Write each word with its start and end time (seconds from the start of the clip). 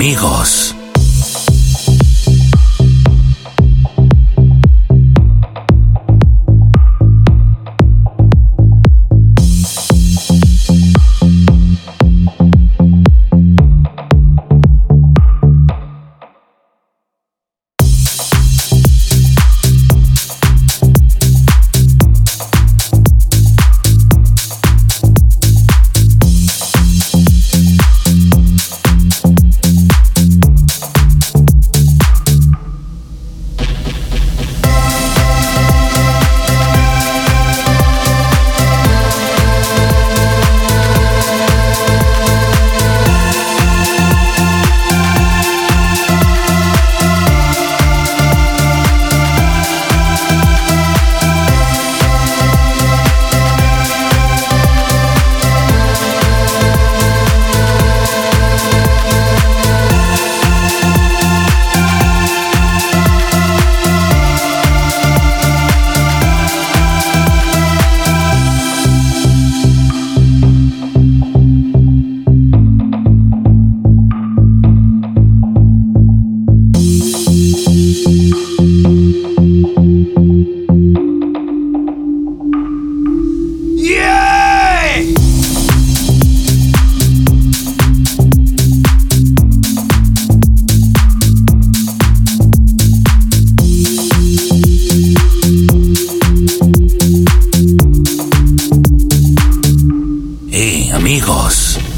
amigos. 0.00 0.79
Amigos. 100.92 101.89